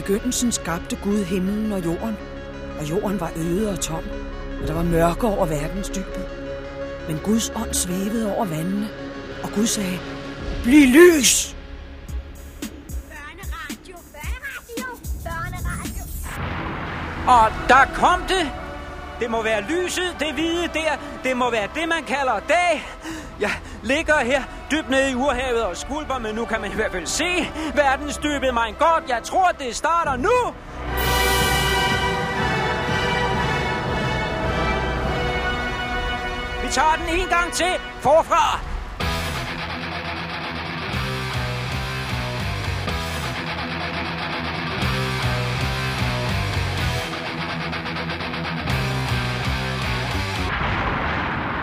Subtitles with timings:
[0.00, 2.16] begyndelsen skabte Gud himlen og jorden,
[2.78, 4.04] og jorden var øde og tom,
[4.62, 6.26] og der var mørke over verdens dybet.
[7.08, 8.88] Men Guds ånd svævede over vandene,
[9.42, 9.98] og Gud sagde,
[10.62, 11.56] Bliv lys!
[13.10, 14.86] Børneradio, børneradio,
[15.24, 16.04] børneradio.
[17.28, 18.50] Og der kom det.
[19.20, 20.92] Det må være lyset, det hvide der.
[21.24, 22.86] Det må være det, man kalder dag.
[23.40, 23.52] Jeg
[23.82, 27.06] ligger her dybt nede i urhavet og skulper, men nu kan man i hvert fald
[27.06, 28.54] se verdensdybet.
[28.54, 30.54] Mein godt, jeg tror, det starter nu.
[36.62, 38.60] Vi tager den en gang til forfra.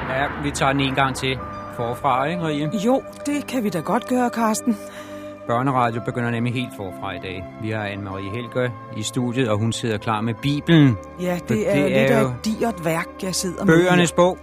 [0.09, 1.39] Ja, vi tager den en gang til
[1.75, 2.69] forfra, ikke, Marie?
[2.85, 4.77] Jo, det kan vi da godt gøre, Karsten.
[5.47, 7.43] Børneradio begynder nemlig helt forfra i dag.
[7.61, 10.97] Vi har Anne-Marie Helger i studiet, og hun sidder klar med Bibelen.
[11.21, 13.73] Ja, det er, det lidt er af jo et digert værk, jeg sidder med.
[13.73, 14.37] Bøgernes bog.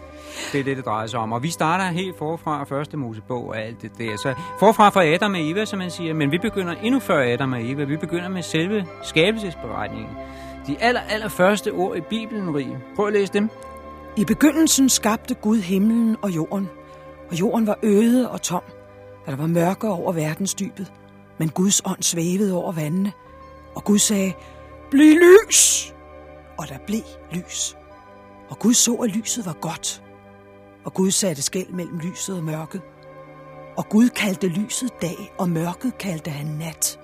[0.53, 1.33] Det er det, det drejer sig om.
[1.33, 4.17] Og vi starter helt forfra første Mosebog og alt det der.
[4.17, 6.15] Så forfra fra Adam og Eva, som man siger.
[6.15, 7.85] Men vi begynder endnu før Adam og Eva.
[7.85, 10.11] Vi begynder med selve skabelsesberetningen.
[10.67, 12.79] De aller, aller første ord i Bibelen, Rie.
[12.97, 13.51] Prøv at læse dem.
[14.17, 16.69] I begyndelsen skabte Gud himlen og jorden,
[17.33, 18.63] og jorden var øde og tom,
[19.27, 20.93] og der var mørke over verdensdybet.
[21.39, 23.13] Men Guds ånd svævede over vandene,
[23.75, 24.33] og Gud sagde,
[24.91, 25.95] Bliv lys!
[26.59, 27.01] Og der blev
[27.33, 27.77] lys.
[28.51, 30.03] Og Gud så, at lyset var godt.
[30.85, 32.81] Og Gud satte skæld mellem lyset og mørket.
[33.77, 37.01] Og Gud kaldte lyset dag, og mørket kaldte han nat.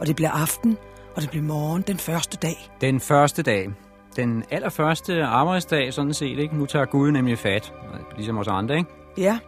[0.00, 0.76] Og det blev aften,
[1.16, 2.70] og det blev morgen den første dag.
[2.80, 3.70] Den første dag.
[4.16, 6.38] Den allerførste arbejdsdag, sådan set.
[6.38, 6.56] Ikke?
[6.56, 7.72] Nu tager Gud nemlig fat.
[8.16, 9.03] Ligesom os andre, ikke?
[9.18, 9.38] Ja,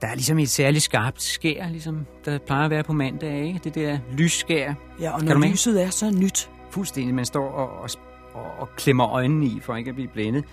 [0.00, 3.60] Der er ligesom et særligt skarpt skær, ligesom der plejer at være på mandag, ikke?
[3.64, 4.74] Det der lysskær.
[5.00, 7.14] ja og når lyset er så nyt, Fuldstændig.
[7.14, 7.90] Man står og, og,
[8.34, 10.44] og, og klemmer øjnene i, for ikke at blive blændet.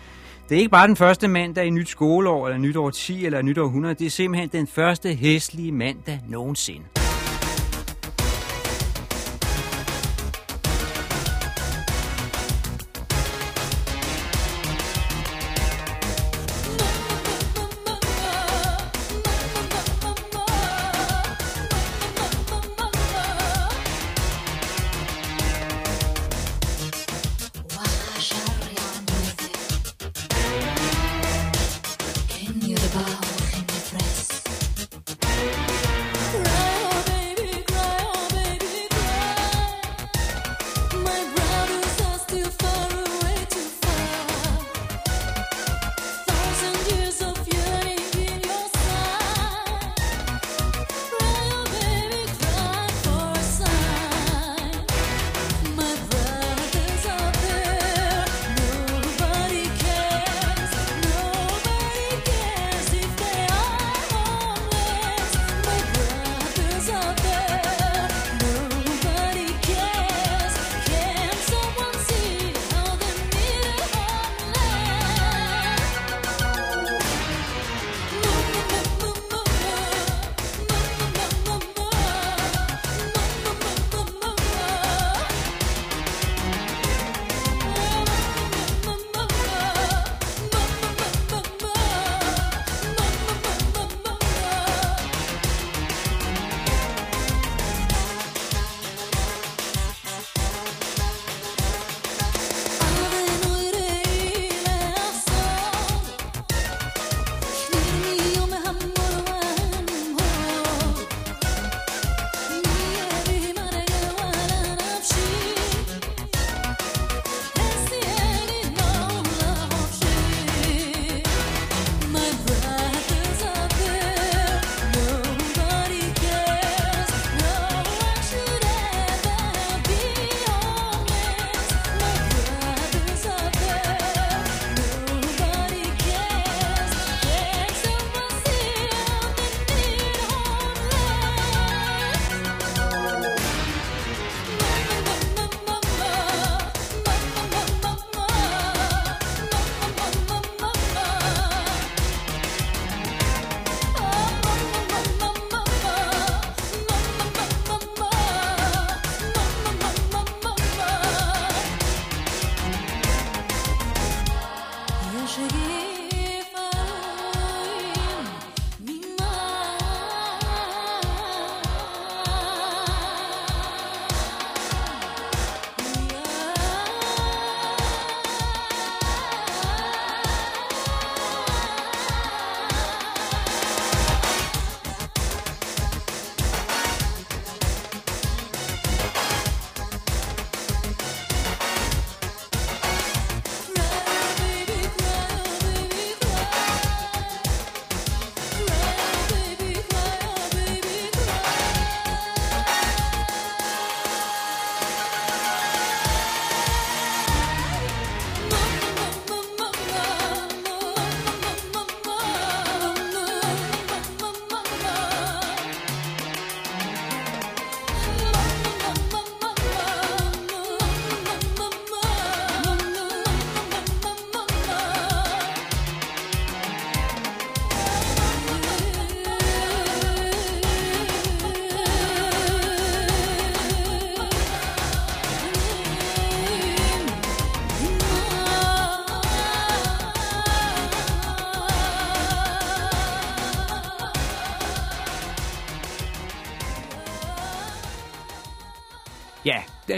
[0.50, 3.42] Det er ikke bare den første mandag i nyt skoleår, eller nyt år 10, eller
[3.42, 3.96] nyt år 100.
[3.96, 7.03] Det er simpelthen den første hæslige mandag nogensinde.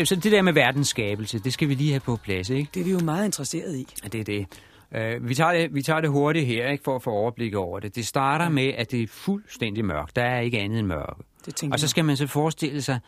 [0.03, 2.69] Så det der med verdens skabelse, det skal vi lige have på plads, ikke?
[2.73, 3.87] Det er vi jo meget interesseret i.
[4.03, 4.47] Ja, Det er det.
[4.91, 7.79] Uh, vi, tager det vi tager det hurtigt her, ikke, for at få overblik over
[7.79, 7.95] det.
[7.95, 10.15] Det starter med, at det er fuldstændig mørkt.
[10.15, 11.23] Der er ikke andet end mørke.
[11.45, 12.99] Det Og så skal man så forestille sig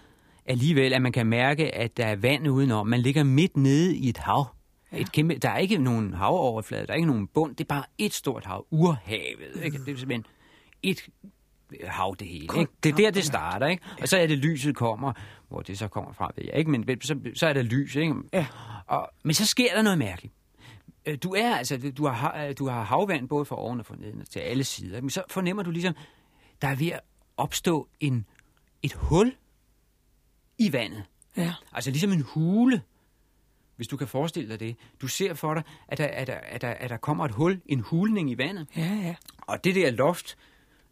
[0.46, 2.88] alligevel, at man kan mærke, at der er vand udenom.
[2.88, 4.48] Man ligger midt nede i et hav.
[4.92, 4.98] Ja.
[4.98, 7.84] Et kæmpe, der er ikke nogen havoverflade, der er ikke nogen bund, det er bare
[7.98, 9.64] et stort hav, urhavet.
[9.64, 9.78] Ikke?
[9.78, 10.26] Det er simpelthen
[10.84, 11.08] et
[11.84, 12.60] hav det hele.
[12.60, 12.72] Ikke?
[12.84, 13.68] Det er der, det starter.
[13.68, 13.84] Ikke?
[14.02, 15.14] Og så er det, lyset kommer,
[15.48, 17.96] hvor det så kommer fra, ved jeg ikke, men så, så er der lys.
[17.96, 18.14] Ikke?
[18.34, 18.48] Ja.
[18.88, 20.34] Og, men så sker der noget mærkeligt.
[21.06, 23.96] Øh, Du er altså, du har, ha- du har havvand både fra oven og fra
[23.96, 25.02] neden til alle sider.
[25.02, 25.94] Men så fornemmer du ligesom,
[26.62, 27.00] der er ved at
[27.38, 28.26] opstå en,
[28.84, 29.36] et hul
[30.58, 31.04] i vandet.
[31.38, 31.54] Ja.
[31.74, 32.82] Altså ligesom en hule,
[33.76, 34.76] hvis du kan forestille dig det.
[35.02, 37.62] Du ser for dig, at der, at der, at der, at der kommer et hul,
[37.66, 38.68] en hulning i vandet.
[38.78, 39.16] Ja, ja.
[39.42, 40.38] Og det der loft,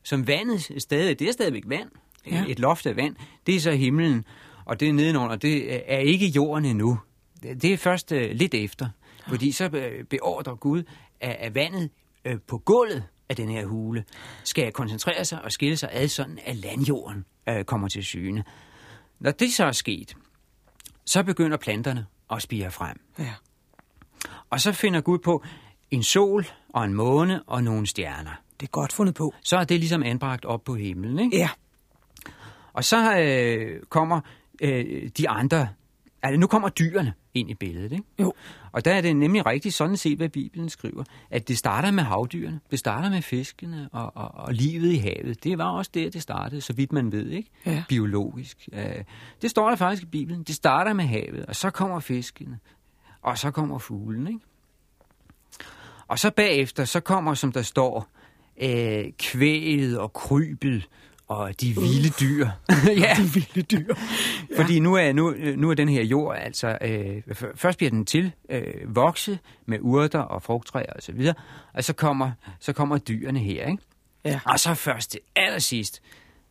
[0.06, 1.90] som vandet stadig, det er stadigvæk vand.
[2.28, 2.36] Ja.
[2.36, 2.46] Ja.
[2.48, 3.16] Et loft af vand,
[3.46, 4.26] det er så himlen.
[4.66, 7.00] Og det er nedenunder, det er ikke jorden endnu.
[7.44, 8.90] Det er først uh, lidt efter.
[9.28, 10.84] Fordi så øh, beordrer Gud,
[11.20, 11.90] at, at vandet
[12.26, 14.04] øh, på gulvet af den her hule
[14.44, 18.44] skal koncentrere sig og skille sig ad, sådan at landjorden øh, kommer til syne.
[19.20, 20.18] Når det så er sket,
[21.06, 22.98] så begynder planterne at spire frem.
[23.20, 23.34] Ja.
[24.50, 25.44] Og så finder Gud på
[25.92, 28.45] en sol og en måne og nogle stjerner.
[28.60, 29.34] Det er godt fundet på.
[29.44, 31.38] Så er det ligesom anbragt op på himlen, ikke?
[31.38, 31.50] Ja.
[32.74, 34.22] Og så øh, kommer
[34.62, 35.70] øh, de andre,
[36.24, 38.04] altså nu kommer dyrene ind i billedet, ikke?
[38.20, 38.34] Jo.
[38.72, 42.04] Og der er det nemlig rigtigt sådan set, hvad Bibelen skriver, at det starter med
[42.04, 45.44] havdyrene, det starter med fiskene og, og, og livet i havet.
[45.44, 47.50] Det var også der, det startede, så vidt man ved, ikke?
[47.66, 47.84] Ja.
[47.90, 48.70] Biologisk.
[48.74, 49.04] Øh,
[49.42, 50.44] det står der faktisk i Bibelen.
[50.44, 52.60] Det starter med havet, og så kommer fiskene,
[53.22, 54.40] og så kommer fuglen, ikke?
[56.08, 58.08] Og så bagefter, så kommer, som der står,
[58.62, 60.88] øh, kvæget og krybet
[61.28, 62.48] og de vilde dyr.
[63.04, 63.96] ja, De vilde dyr.
[64.58, 67.22] fordi nu er, nu, nu er den her jord, altså, øh,
[67.56, 71.36] først bliver den til øh, vokse med urter og frugttræer og så videre,
[71.74, 73.84] og så kommer, så kommer dyrene her, ikke?
[74.26, 74.40] Ja.
[74.46, 76.02] Og så først til allersidst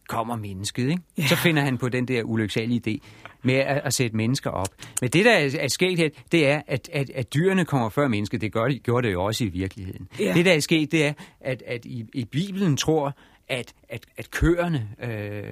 [0.09, 1.03] kommer mennesket, ikke?
[1.19, 1.27] Ja.
[1.27, 3.09] Så finder han på den der ulyksalige idé
[3.43, 4.69] med at, at sætte mennesker op.
[5.01, 8.09] Men det, der er, er sket her, det er, at, at, at dyrene kommer før
[8.09, 8.41] mennesket.
[8.41, 10.09] Det gør de, gjorde det jo også i virkeligheden.
[10.21, 10.33] Ja.
[10.35, 13.17] Det, der er sket, det er, at, at i, i Bibelen tror,
[13.49, 15.43] at, at, at køerne, øh,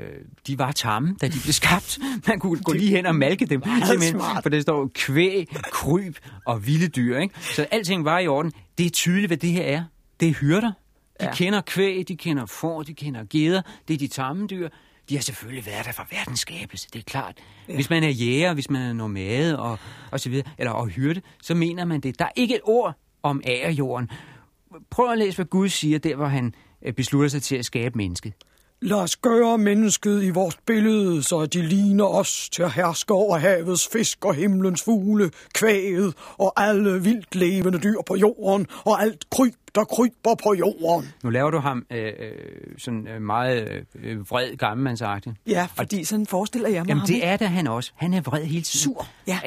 [0.46, 1.98] de var tamme, da de blev skabt.
[2.26, 3.62] Man kunne gå lige hen og malke dem.
[3.62, 4.42] simpelthen, smart.
[4.42, 7.18] For der står kvæg, kryb og vilde dyr.
[7.18, 7.34] Ikke?
[7.40, 8.52] Så alting var i orden.
[8.78, 9.84] Det er tydeligt, hvad det her er.
[10.20, 10.72] Det er hyrder.
[11.22, 11.34] De Ja.
[11.34, 13.62] kender kvæg, de kender får, de kender geder.
[13.88, 14.68] Det er de tamme dyr.
[15.08, 17.38] De har selvfølgelig været der fra verdens skabelse, det er klart.
[17.68, 17.74] Ja.
[17.74, 19.78] Hvis man er jæger, hvis man er nomade og,
[20.10, 22.18] og så videre, eller og hyrde, så mener man det.
[22.18, 24.10] Der er ikke et ord om agerjorden.
[24.90, 27.98] Prøv at læse, hvad Gud siger, der hvor han øh, beslutter sig til at skabe
[27.98, 28.32] mennesket.
[28.84, 33.38] Lad os gøre mennesket i vores billede, så de ligner os til at herske over
[33.38, 39.30] havets fisk og himlens fugle, kvæget og alle vildt levende dyr på jorden og alt
[39.30, 41.12] kryb, der kryber på jorden.
[41.22, 42.12] Nu laver du ham øh, øh,
[42.78, 45.34] sådan øh, meget øh, vred gammelmandsagtig.
[45.46, 47.92] Ja, fordi sådan forestiller jeg mig Jamen ham, det er da han også.
[47.96, 48.94] Han er vred hele tiden.
[48.94, 49.40] Sur, ja.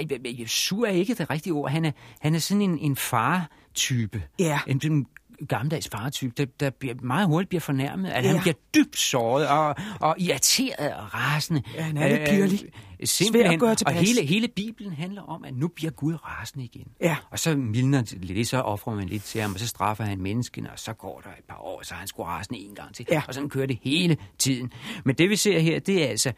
[0.47, 1.71] Sur er ikke det rigtige ord.
[1.71, 4.23] Han er, han er sådan en, en far-type.
[4.39, 4.59] Ja.
[4.67, 5.07] En, en
[5.47, 8.09] gammeldags far-type, der, der bliver meget hurtigt bliver fornærmet.
[8.09, 8.29] At Ja.
[8.31, 11.61] han bliver dybt såret og, og irriteret og rasende.
[11.75, 12.59] Ja, han er lidt pirlig.
[13.03, 13.43] simpelthen.
[13.49, 14.09] Svær at gøre og tilpas.
[14.09, 16.87] hele, hele Bibelen handler om, at nu bliver Gud rasende igen.
[17.01, 17.17] Ja.
[17.31, 20.71] Og så mildner lidt, så offrer man lidt til ham, og så straffer han menneskene,
[20.71, 23.05] og så går der et par år, så er han sgu rasende en gang til.
[23.11, 23.21] Ja.
[23.27, 24.71] Og sådan kører det hele tiden.
[25.05, 26.31] Men det vi ser her, det er altså,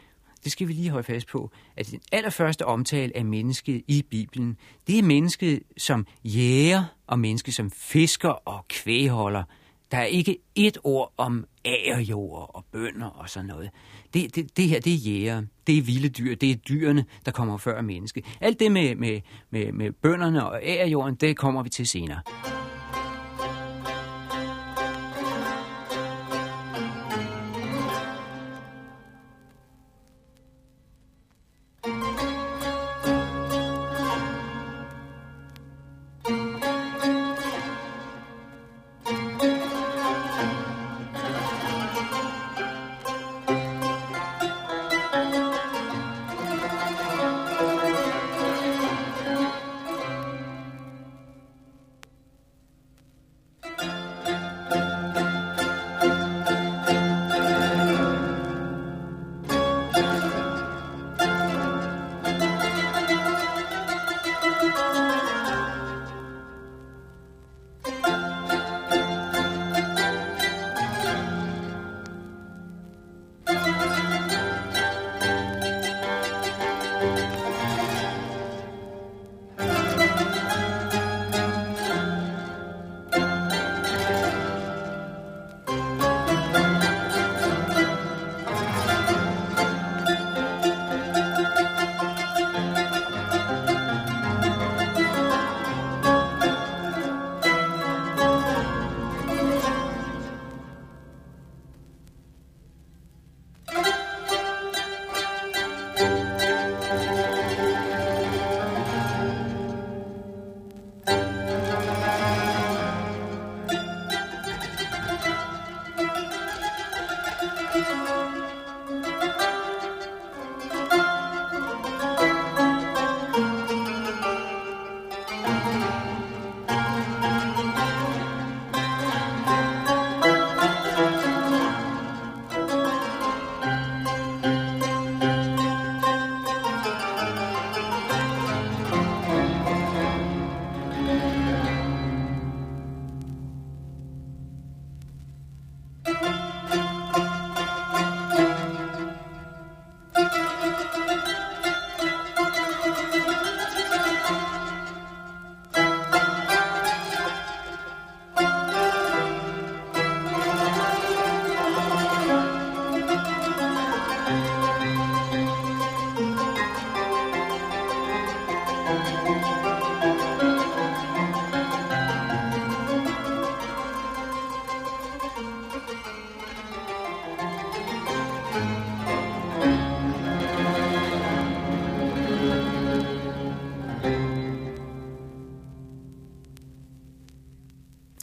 [0.43, 4.57] det skal vi lige holde fast på, at den allerførste omtale af mennesket i Bibelen,
[4.87, 9.43] det er mennesket som jæger og mennesket som fisker og kvægholder.
[9.91, 13.69] Der er ikke et ord om agerjord og bønder og sådan noget.
[14.13, 17.31] Det, det, det her, det er jæger, det er vilde dyr, det er dyrene, der
[17.31, 18.25] kommer før mennesket.
[18.41, 22.21] Alt det med, med, med, med bønderne og agerjorden, det kommer vi til senere.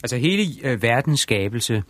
[0.05, 1.83] Altså hele øh, verdens skabelse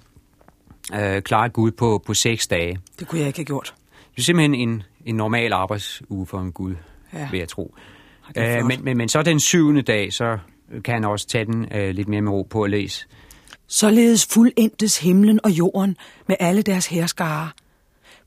[0.94, 2.80] øh, klarer Gud på, på seks dage.
[3.00, 3.74] Det kunne jeg ikke have gjort.
[4.16, 6.76] Det er simpelthen en, en normal arbejdsuge for en Gud,
[7.14, 7.20] Ja.
[7.20, 7.28] ja.
[7.32, 7.76] vil jeg tro.
[8.36, 10.38] er Øh, men, men, men så den syvende dag, så
[10.84, 13.06] kan han også tage den øh, lidt mere med ro på at læse.
[13.68, 17.50] Således fuldendtes himlen og jorden med alle deres herskare.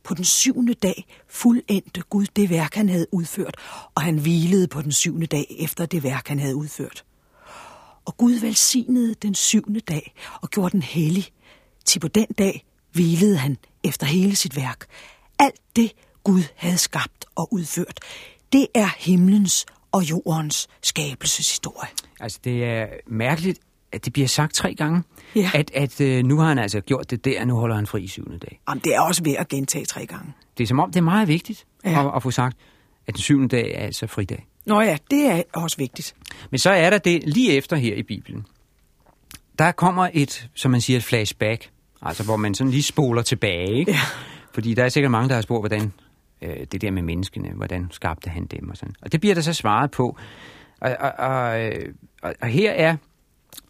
[0.04, 3.57] På den syvende dag fuldendte Gud det værk, han havde udført,
[3.95, 7.04] og han hvilede på den syvende dag efter det værk, han havde udført.
[8.09, 11.25] Og Gud velsignede den syvende dag og gjorde den hellig.
[11.85, 14.85] Til på den dag hvilede han efter hele sit værk.
[15.38, 15.93] Alt det
[16.25, 18.00] Gud havde skabt og udført,
[18.53, 21.88] det er himlens og jordens skabelseshistorie.
[22.21, 23.59] Altså, det er mærkeligt,
[23.93, 25.03] at det bliver sagt tre gange,
[25.35, 25.50] Ja.
[25.55, 28.07] at, at øh, nu har han altså gjort det der, nu holder han fri i
[28.09, 28.61] syvende dag.
[28.69, 30.33] Jamen, det er også ved at gentage tre gange.
[30.59, 32.09] Det er som om, det er meget vigtigt Ja.
[32.09, 32.57] at, at få sagt,
[33.07, 34.47] at den syvende dag er altså fridag.
[34.69, 36.15] Nå ja, det er også vigtigt.
[36.51, 38.47] Men så er der det lige efter her i Bibelen.
[39.59, 41.71] Der kommer et, som man siger, et flashback.
[42.03, 43.79] Altså, hvor man sådan lige spoler tilbage.
[43.79, 43.93] Ikke?
[43.93, 43.99] Ja.
[44.55, 45.93] Fordi der er sikkert mange, der har spurgt, hvordan
[46.43, 48.95] øh, det der med menneskene, hvordan skabte han dem og sådan.
[49.03, 50.19] Og det bliver der så svaret på.
[50.81, 52.97] Og, og, og, øh, og, og her er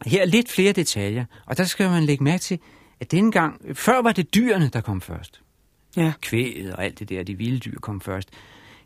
[0.06, 1.24] her er lidt flere detaljer.
[1.46, 2.58] Og der skal man lægge mærke til,
[3.00, 5.40] at denne gang, før var det dyrene, der kom først.
[5.96, 6.12] Ja.
[6.20, 8.30] Kvæget og alt det der, de vilde dyr kom først.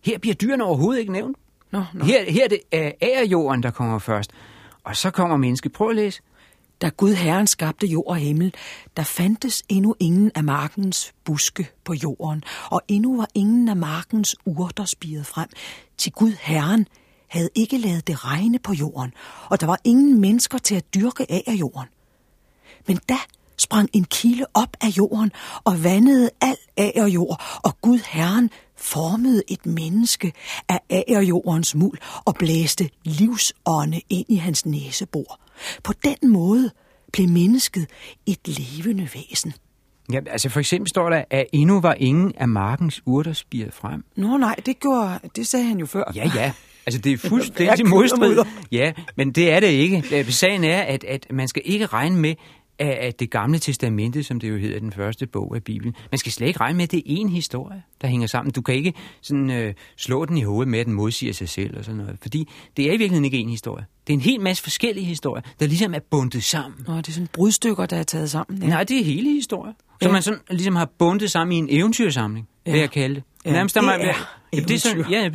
[0.04, 1.36] Her bliver dyrene overhovedet ikke nævnt.
[1.72, 2.04] Nå, nå.
[2.04, 4.30] Her, her er det øh, ærejorden, der kommer først.
[4.84, 5.72] Og så kommer mennesket.
[5.72, 6.22] Prøv at læse.
[6.82, 8.54] Da Gud Herren skabte jord og himmel,
[8.96, 14.36] der fandtes endnu ingen af markens buske på jorden, og endnu var ingen af markens
[14.44, 15.48] urter spiret frem.
[15.98, 16.86] Til Gud Herren
[17.28, 19.12] havde ikke lavet det regne på jorden,
[19.48, 21.88] og der var ingen mennesker til at dyrke af af jorden.
[22.86, 23.16] Men da
[23.56, 25.32] sprang en kilde op af jorden
[25.64, 28.50] og vandede al agerjord, og Gud Herren
[28.82, 30.32] formede et menneske
[30.68, 35.40] af agerjordens muld og blæste livsånde ind i hans næsebor.
[35.84, 36.70] På den måde
[37.12, 37.86] blev mennesket
[38.26, 39.52] et levende væsen.
[40.12, 44.04] Ja, altså for eksempel står der, at endnu var ingen af markens urter spiret frem.
[44.16, 46.12] Nå nej, det, gjorde, det sagde han jo før.
[46.14, 46.52] Ja, ja.
[46.86, 48.44] Altså, det er fuldstændig modstrid.
[48.72, 50.04] Ja, men det er det ikke.
[50.12, 52.34] Øh, Sagen er, at, at man skal ikke regne med,
[52.78, 56.18] at at det gamle testamente, som det jo hedder den første bog af Bibelen, man
[56.18, 58.52] skal slet ikke regne med, at det er én historie, der hænger sammen.
[58.52, 61.78] Du kan ikke sådan, øh, slå den i hovedet med, at den modsiger sig selv
[61.78, 62.16] og sådan noget.
[62.22, 63.84] Fordi det er i virkeligheden ikke én historie.
[64.06, 66.84] Det er en hel masse forskellige historier, der ligesom er bundet sammen.
[66.88, 68.62] Nå, det er sådan brudstykker, der er taget sammen.
[68.62, 68.68] Ja.
[68.68, 69.72] Nej, det er hele historier.
[70.02, 70.12] Som Ja.
[70.12, 72.70] man sådan ligesom har bundet sammen i en eventyrsamling, ja.
[72.72, 73.22] vil jeg kalde det.
[73.44, 74.14] Ja, Nærmest, der det man- er
[74.52, 75.30] det er sådan, ja,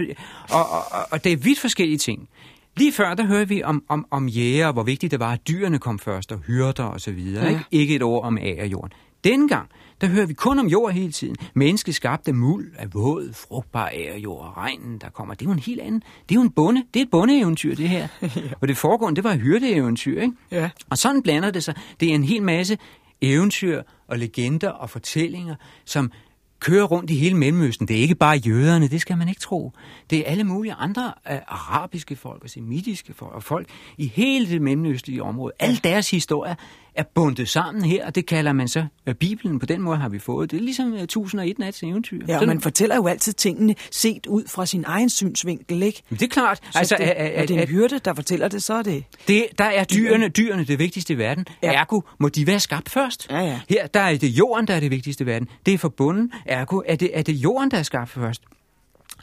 [0.50, 2.30] og, og, og, og det er vidt forskellige ting.
[2.78, 5.80] Lige før, der hører vi om, om, om jæger, hvor vigtigt det var, at dyrene
[5.80, 7.44] kom først, og hyrder og så videre.
[7.44, 7.50] Ja.
[7.50, 7.66] Ikke?
[7.72, 8.92] ikke et ord om agerjorden.
[9.24, 9.70] Denne gang,
[10.02, 11.36] der hører vi kun om jord hele tiden.
[11.54, 15.34] Mennesket skabte muld af våd, frugtbar agerjord og regnen, der kommer.
[15.34, 16.04] Det er jo en helt anden.
[16.30, 16.84] Det er jo en bonde.
[16.94, 18.08] Det er et bondeeventyr, det her.
[18.22, 18.28] ja.
[18.62, 20.34] Og det foregående, det var et hyrdeeventyr, ikke?
[20.52, 20.70] Ja.
[20.90, 21.76] Og sådan blander det sig.
[22.00, 22.78] Det er en hel masse
[23.22, 25.56] eventyr og legender og fortællinger,
[25.86, 26.12] som
[26.60, 27.88] kører rundt i hele Mellemøsten.
[27.88, 29.72] Det er ikke bare jøderne, det skal man ikke tro.
[30.10, 34.50] Det er alle mulige andre uh, arabiske folk og semitiske folk og folk i hele
[34.50, 35.54] det mellemøstlige område.
[35.60, 36.56] Alle deres historier
[36.96, 39.60] er bundet sammen her, og det kalder man så uh, Bibelen.
[39.60, 40.52] På den måde har vi fået.
[40.52, 42.18] Det er ligesom uh, 1001 nats eventyr.
[42.28, 46.04] Ja, og Sådan- man fortæller jo altid tingene set ud fra sin egen synsvinkel, ikke?
[46.10, 46.60] det er klart.
[46.72, 49.04] Så altså, det, at, at, det er en hyrde, der fortæller det, så er det...
[49.28, 51.46] Det, der er dyrene, dyrene det vigtigste i verden.
[51.64, 51.74] Ja.
[51.74, 53.28] Ergo må de være skabt først.
[53.30, 53.60] Ja, ja.
[53.70, 55.48] Her der er det jorden, der er det vigtigste i verden.
[55.66, 56.32] Det er forbundet.
[56.48, 58.42] Ergo er det, er det jorden, der er skabt først.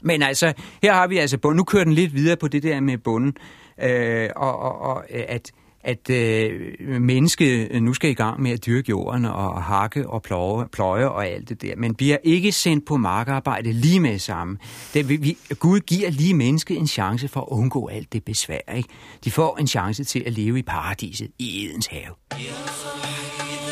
[0.01, 1.57] Men altså, her har vi altså bunden.
[1.57, 3.37] Nu kører den lidt videre på det der med bunden.
[3.83, 5.51] Øh, og, og, og øh, at,
[5.81, 10.21] at øh, mennesket øh, nu skal i gang med at dyrke jorden og hakke og
[10.21, 14.57] pløje, pløje og alt det der, men bliver ikke sendt på markarbejde lige med samme.
[14.93, 18.73] Det, vi, vi, Gud giver lige mennesket en chance for at undgå alt det besvær.
[18.75, 18.89] Ikke?
[19.23, 22.15] De får en chance til at leve i paradiset i Edens have.
[22.31, 23.64] My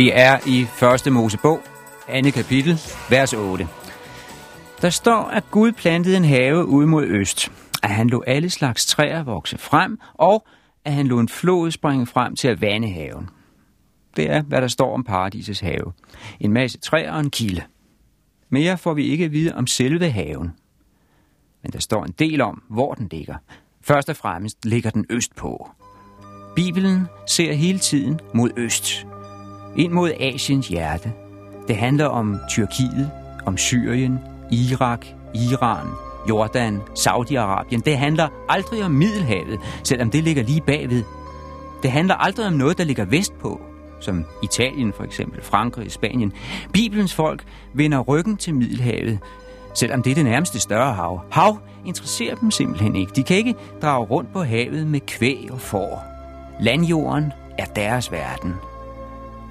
[0.00, 1.60] Vi er i første Mosebog,
[2.08, 3.68] andet kapitel, vers 8.
[4.82, 8.86] Der står, at Gud plantede en have ud mod øst, at han lå alle slags
[8.86, 10.46] træer vokse frem, og
[10.84, 13.28] at han lå en flod springe frem til at vande haven.
[14.16, 15.92] Det er, hvad der står om paradisets have.
[16.40, 17.62] En masse træer og en kilde.
[18.48, 20.50] Mere får vi ikke at vide om selve haven.
[21.62, 23.34] Men der står en del om, hvor den ligger.
[23.82, 25.70] Først og fremmest ligger den øst på.
[26.56, 29.06] Bibelen ser hele tiden mod øst.
[29.76, 31.12] Ind mod Asiens hjerte.
[31.68, 33.10] Det handler om Tyrkiet,
[33.46, 34.18] om Syrien,
[34.52, 35.86] Irak, Iran,
[36.28, 37.80] Jordan, Saudi-Arabien.
[37.80, 41.02] Det handler aldrig om Middelhavet, selvom det ligger lige bagved.
[41.82, 43.60] Det handler aldrig om noget, der ligger vestpå,
[44.00, 46.32] som Italien for eksempel, Frankrig, Spanien.
[46.72, 49.18] Bibelens folk vender ryggen til Middelhavet,
[49.74, 51.20] selvom det er det nærmeste større hav.
[51.30, 53.12] Hav interesserer dem simpelthen ikke.
[53.16, 56.04] De kan ikke drage rundt på havet med kvæg og får.
[56.60, 58.54] Landjorden er deres verden.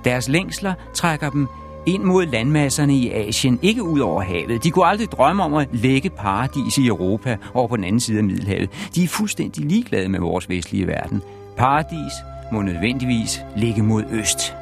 [0.06, 1.48] Deres længsler trækker dem
[1.86, 4.64] ind mod landmasserne i Asien, ikke ud over havet.
[4.64, 8.18] De kunne aldrig drømme om at lægge paradis i Europa over på den anden side
[8.18, 8.70] af Middelhavet.
[8.96, 11.22] De er fuldstændig ligeglade med vores vestlige verden.
[11.58, 12.14] Paradis
[12.52, 14.56] må nødvendigvis ligge mod øst.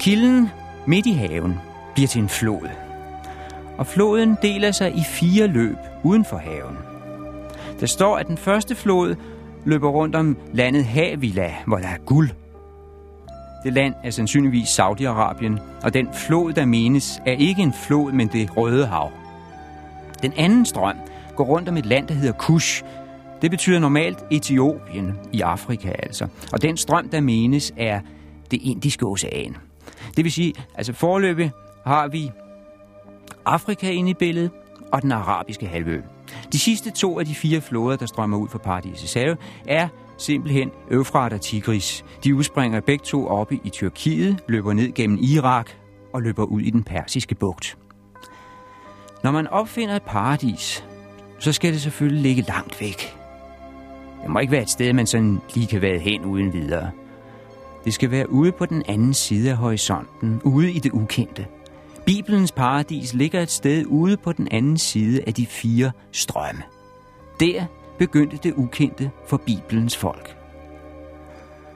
[0.00, 0.48] Kilden
[0.86, 1.54] midt i haven
[1.94, 2.68] bliver til en flod.
[3.78, 6.76] Og floden deler sig i fire løb uden for haven.
[7.80, 9.14] Der står, at den første flod
[9.64, 12.30] løber rundt om landet Havila, hvor der er guld.
[13.64, 18.28] Det land er sandsynligvis Saudi-Arabien, og den flod, der menes, er ikke en flod, men
[18.28, 19.10] det Røde Hav.
[20.22, 20.96] Den anden strøm
[21.36, 22.84] går rundt om et land, der hedder Kush.
[23.42, 26.26] Det betyder normalt Etiopien i Afrika altså.
[26.52, 28.00] Og den strøm, der menes, er
[28.50, 29.56] det indiske ocean.
[30.16, 31.50] Det vil sige, altså forløbet
[31.86, 32.30] har vi
[33.46, 34.50] Afrika inde i billedet
[34.92, 36.02] og den arabiske halvø.
[36.52, 39.88] De sidste to af de fire floder, der strømmer ud fra Paradisets have, er
[40.18, 42.04] simpelthen Øfrat og Tigris.
[42.24, 45.70] De udspringer begge to oppe i Tyrkiet, løber ned gennem Irak
[46.12, 47.78] og løber ud i den persiske bugt.
[49.24, 50.84] Når man opfinder et paradis,
[51.38, 53.16] så skal det selvfølgelig ligge langt væk.
[54.22, 56.90] Det må ikke være et sted, man sådan lige kan være hen uden videre.
[57.84, 61.46] Det skal være ude på den anden side af horisonten, ude i det ukendte.
[62.06, 66.62] Bibelens paradis ligger et sted ude på den anden side af de fire strømme.
[67.40, 67.64] Der
[67.98, 70.36] begyndte det ukendte for Bibelens folk.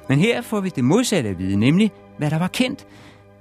[0.09, 2.87] Men her får vi det modsatte at vide, nemlig hvad der var kendt.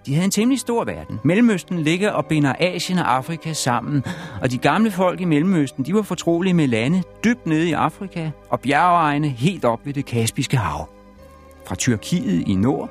[0.05, 1.19] De havde en temmelig stor verden.
[1.23, 4.03] Mellemøsten ligger og binder Asien og Afrika sammen,
[4.41, 8.31] og de gamle folk i Mellemøsten, de var fortrolige med lande dybt nede i Afrika
[8.49, 10.89] og bjergeegne helt op ved det Kaspiske hav.
[11.65, 12.89] Fra Tyrkiet i nord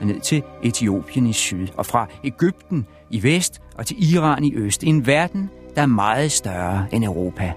[0.00, 4.54] og ned til Etiopien i syd, og fra Ægypten i vest og til Iran i
[4.54, 4.84] øst.
[4.84, 7.52] En verden, der er meget større end Europa.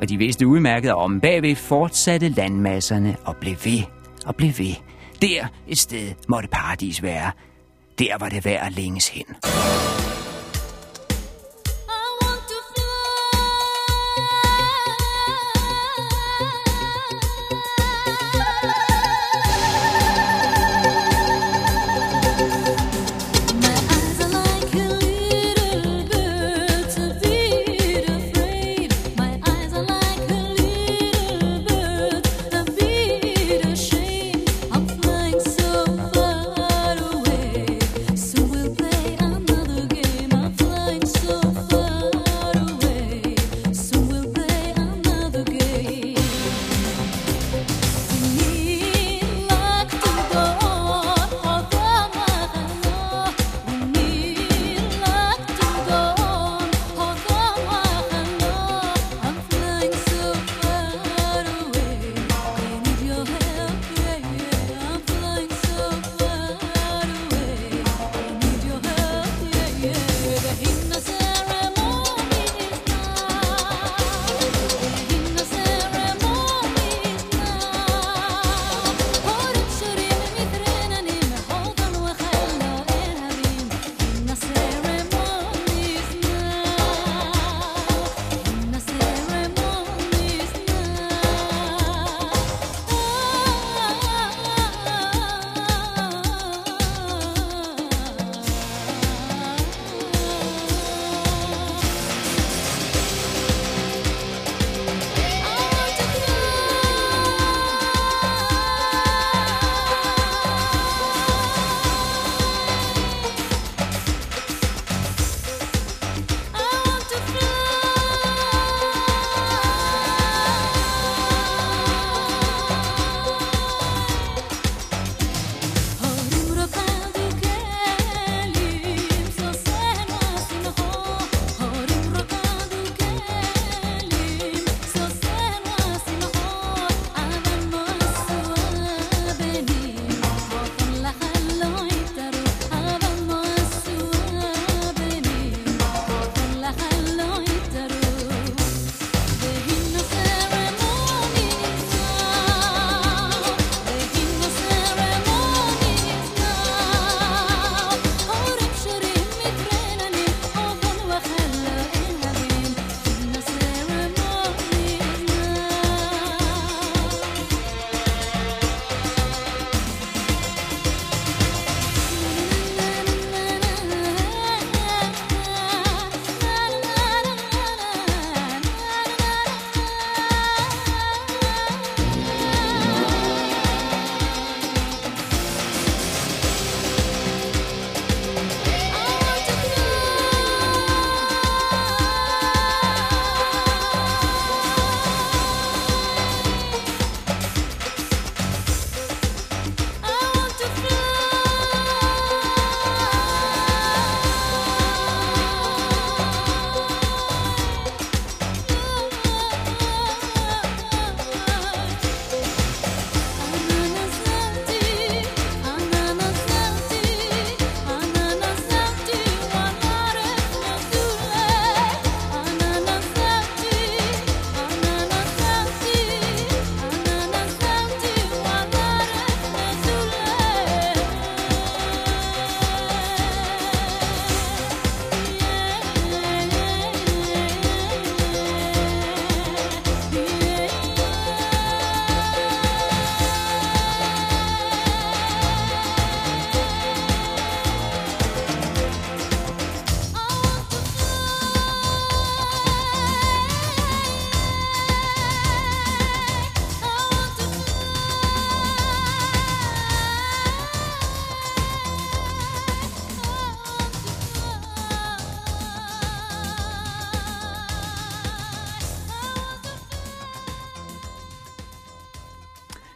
[0.00, 3.82] Og de vidste udmærket om bagved fortsatte landmasserne og blev ved
[4.26, 4.74] og blev ved.
[5.22, 7.30] Der et sted måtte paradis være.
[7.98, 9.24] Der var det værd at længes hen.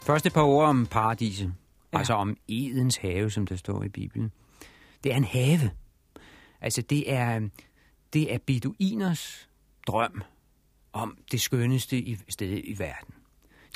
[0.05, 1.55] Første par ord om paradiset.
[1.93, 1.99] Ja.
[1.99, 4.33] Altså om Edens have, som der står i Bibelen.
[5.05, 5.71] Det er en have.
[6.61, 7.40] Altså det er,
[8.12, 9.49] det er beduiners
[9.87, 10.23] drøm
[10.93, 13.14] om det skønneste i, sted i verden.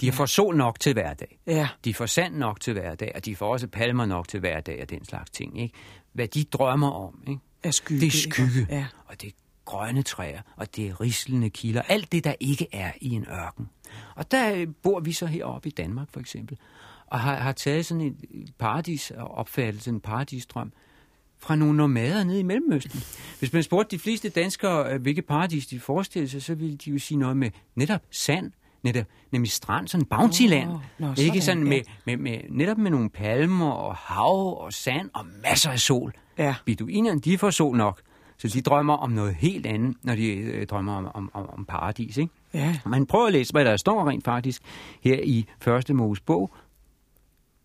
[0.00, 1.38] De får sol nok til hver dag.
[1.46, 1.68] Ja.
[1.84, 4.60] De får sand nok til hver dag, og de får også palmer nok til hver
[4.60, 5.60] dag og den slags ting.
[5.62, 5.74] Ikke?
[6.12, 7.40] Hvad de drømmer om, ikke?
[7.62, 8.00] Er skygge.
[8.00, 8.86] det er skygge, Ja.
[9.06, 9.32] og det er
[9.68, 11.82] grønne træer, og det er rislende kilder.
[11.82, 13.68] Alt det, der ikke er i en ørken.
[14.14, 16.58] Og der øh, bor vi så heroppe i Danmark, for eksempel,
[17.06, 18.16] og har, har taget sådan en
[18.58, 20.72] paradis opfattelse, en paradisdrøm,
[21.38, 23.00] fra nogle nomader nede i Mellemøsten.
[23.38, 26.90] Hvis man spurgte de fleste danskere, øh, hvilket paradis de forestillede sig, så ville de
[26.90, 28.52] jo sige noget med netop sand,
[28.82, 30.70] netop, nemlig strand, sådan bountyland.
[30.70, 31.68] Åh, nå, ikke sådan, sådan ja.
[31.68, 36.12] med, med, med, netop med nogle palmer og hav og sand og masser af sol.
[36.38, 36.54] Ja.
[36.66, 38.02] Beduinerne, de får sol nok.
[38.38, 41.64] Så de drømmer om noget helt andet, når de øh, drømmer om, om, om, om
[41.64, 42.16] paradis.
[42.16, 42.32] Ikke?
[42.54, 42.80] Ja.
[42.86, 44.62] Man prøver at læse, hvad der står rent faktisk
[45.00, 46.50] her i første Moses bog.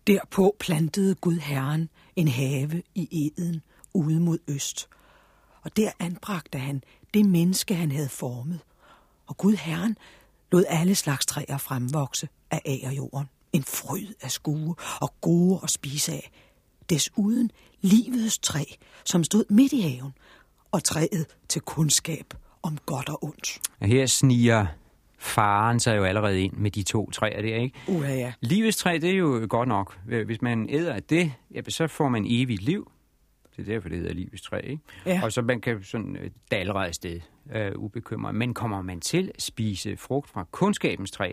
[0.06, 3.62] Derpå plantede Gud Herren en have i Eden
[3.94, 4.88] ude mod øst.
[5.62, 6.82] Og der anbragte han
[7.14, 8.60] det menneske, han havde formet.
[9.26, 9.96] Og Gud Herren
[10.52, 13.28] lod alle slags træer fremvokse af agerjorden.
[13.52, 16.30] En fryd af skue og gode at spise af.
[16.90, 18.64] Desuden livets træ,
[19.04, 20.12] som stod midt i haven,
[20.74, 23.60] og træet til kundskab om godt og ondt.
[23.82, 24.66] Her sniger
[25.18, 27.78] faren sig jo allerede ind med de to træer der, ikke?
[27.88, 28.32] Uha ja.
[28.40, 29.98] Livets træ, det er jo godt nok.
[30.04, 31.32] Hvis man æder af det,
[31.68, 32.90] så får man evigt liv.
[33.56, 34.82] Det er derfor, det hedder livets træ, ikke?
[35.06, 35.20] Ja.
[35.24, 37.20] Og så man kan sådan øh, dalre afsted
[37.54, 38.34] øh, ubekymret.
[38.34, 41.32] Men kommer man til at spise frugt fra kundskabens træ,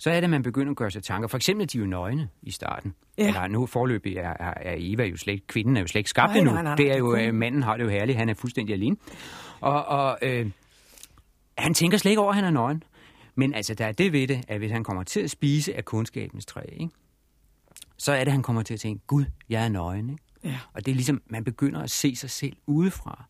[0.00, 1.28] så er det, at man begynder at gøre sig tanker.
[1.28, 2.94] For eksempel, de er jo nøgne i starten.
[3.18, 3.28] Ja.
[3.28, 6.36] Eller nu forløbig er, er, er Eva jo slet kvinden er jo slet ikke skabt
[6.36, 6.52] endnu.
[6.52, 8.72] nej, nej, nej, det er jo, øh, manden har det jo herligt, han er fuldstændig
[8.74, 8.96] alene.
[9.60, 10.50] Og, og øh,
[11.58, 12.82] han tænker slet ikke over, at han er nøgen.
[13.34, 15.84] Men altså, der er det ved det, at hvis han kommer til at spise af
[15.84, 16.90] kundskabens træ, ikke?
[17.96, 20.10] så er det, at han kommer til at tænke, Gud, jeg er nøgen.
[20.10, 20.22] Ikke?
[20.44, 20.58] Ja.
[20.72, 23.24] Og det er ligesom, man begynder at se sig selv udefra.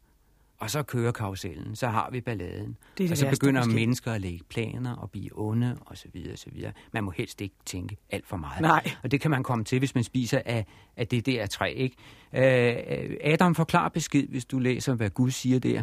[0.61, 2.77] Og så kører karusellen, så har vi balladen.
[2.99, 3.75] Det er det og så værste, begynder måske.
[3.75, 6.73] mennesker at lægge planer og blive onde, og så videre, og så videre.
[6.93, 8.61] Man må helst ikke tænke alt for meget.
[8.61, 8.91] Nej.
[9.03, 11.97] Og det kan man komme til, hvis man spiser af, af det der træ, ikke?
[12.35, 15.83] Øh, Adam forklarer besked, hvis du læser, hvad Gud siger der.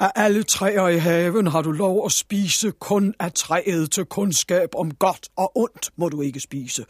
[0.00, 4.68] Af alle træer i haven har du lov at spise, kun af træet til kundskab
[4.74, 6.84] om godt og ondt må du ikke spise.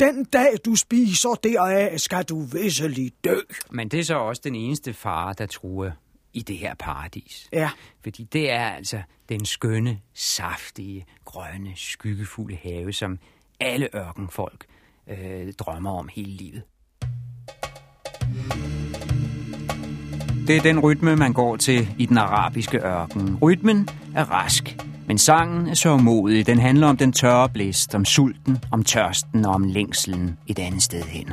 [0.00, 3.36] Den dag du spiser deraf, skal du visselig dø.
[3.70, 5.90] Men det er så også den eneste fare, der truer
[6.34, 7.48] i det her paradis.
[7.52, 7.70] Ja.
[8.02, 13.18] Fordi det er altså den skønne, saftige, grønne, skyggefulde have, som
[13.60, 14.66] alle ørkenfolk
[15.06, 16.62] øh, drømmer om hele livet.
[20.46, 23.38] Det er den rytme, man går til i den arabiske ørken.
[23.42, 26.46] Rytmen er rask, men sangen er så modig.
[26.46, 30.82] Den handler om den tørre blæst, om sulten, om tørsten og om længselen et andet
[30.82, 31.32] sted hen.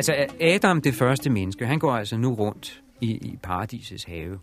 [0.00, 4.38] Altså, Adam, det første menneske, han går altså nu rundt i, i paradisets have.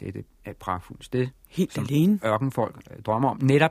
[0.00, 1.26] Det er det et pragtfuldt sted.
[1.48, 2.20] Helt som alene.
[2.24, 3.38] ørkenfolk øh, drømmer om.
[3.42, 3.70] Netop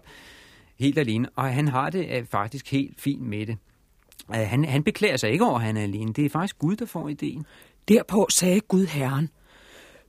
[0.79, 1.29] helt alene.
[1.35, 3.57] Og han har det øh, faktisk helt fint med det.
[4.35, 6.13] Øh, Han, han beklager sig ikke over, at han er alene.
[6.13, 7.45] Det er faktisk Gud, der får ideen.
[7.87, 9.29] Derpå sagde Gud Herren,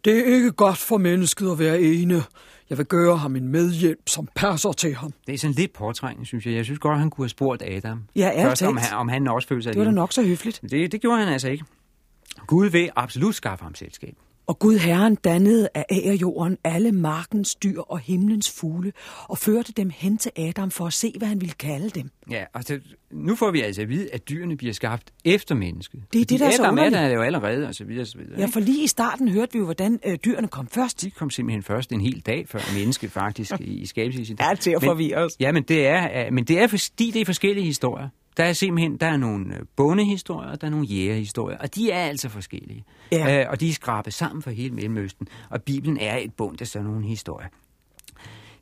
[0.05, 2.23] Det er ikke godt for mennesket at være ene.
[2.71, 5.13] Jeg vil gøre ham en medhjælp, som passer til ham.
[5.27, 6.55] Det er sådan lidt påtrængende, synes jeg.
[6.55, 8.05] Jeg synes godt, han kunne have spurgt Adam.
[8.17, 10.23] Ja, ærligt Først, om han, om han også følte sig Det var da nok så
[10.23, 10.61] høfligt.
[10.71, 11.65] Det, det gjorde han altså ikke.
[12.47, 14.15] Gud vil absolut skaffe ham selskab.
[14.49, 18.93] Og Gud Herren dannede af agerjorden alle markens dyr og himlens fugle,
[19.29, 22.11] og førte dem hen til Adam for at se, hvad han ville kalde dem.
[22.31, 26.01] Ja, og det, nu får vi altså at vide, at dyrene bliver skabt efter mennesket.
[26.13, 28.07] Det er det, der er så Adam er der jo allerede, og så videre, og
[28.07, 28.41] så videre.
[28.41, 31.03] Ja, for lige i starten hørte vi jo, hvordan øh, dyrene kom først.
[31.03, 34.39] De kom simpelthen først en hel dag før mennesket faktisk i, i skabelsen.
[34.49, 35.33] Ja, til at forvirre os.
[35.41, 38.09] Ja, men det er, øh, men det er fordi, det er forskellige historier.
[38.39, 41.91] Der er simpelthen der er nogle øh, bondehistorier, og der er nogle jægerhistorier, og de
[41.91, 42.85] er altså forskellige.
[43.13, 43.41] Ja.
[43.41, 46.67] Øh, og de er skrabet sammen for hele Mellemøsten, og Bibelen er et bund af
[46.67, 47.49] sådan nogle historier.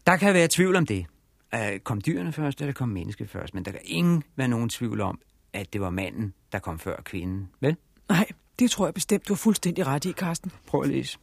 [0.06, 1.06] Der kan være tvivl om det.
[1.54, 3.54] Øh, kom dyrene først, eller kom mennesket først?
[3.54, 5.18] Men der kan ingen være nogen tvivl om,
[5.52, 7.48] at det var manden, der kom før kvinden.
[7.60, 7.76] Vel?
[8.08, 8.26] Nej,
[8.58, 10.52] det tror jeg bestemt, du har fuldstændig ret i, Karsten.
[10.66, 11.18] Prøv at læse.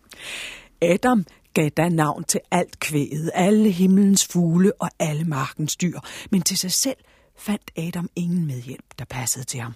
[0.82, 6.00] Adam gav da navn til alt kvæget, alle himlens fugle og alle markens dyr,
[6.32, 6.98] men til sig selv
[7.38, 9.74] fandt Adam ingen medhjælp, der passede til ham.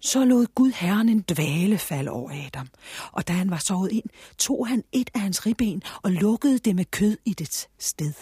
[0.00, 2.68] Så lod Gud Herren en dvale falde over Adam,
[3.12, 4.04] og da han var sovet ind,
[4.38, 8.12] tog han et af hans ribben og lukkede det med kød i dets sted.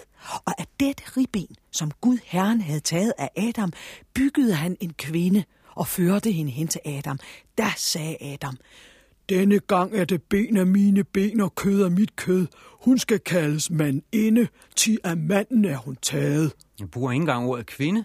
[0.45, 3.72] Og af dette ribben, som Gud Herren havde taget af Adam,
[4.14, 7.18] byggede han en kvinde og førte hende hen til Adam.
[7.59, 8.57] Da sagde Adam,
[9.28, 12.47] denne gang er det ben af mine ben og kød af mit kød.
[12.85, 16.53] Hun skal kaldes mand inde, til af manden er hun taget.
[16.83, 18.05] Jeg bruger ikke engang ordet kvinde.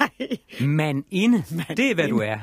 [0.00, 0.36] Nej.
[0.60, 1.44] Mandinde.
[1.76, 2.38] Det er, hvad du er.